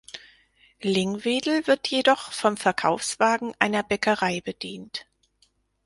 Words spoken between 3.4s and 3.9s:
einer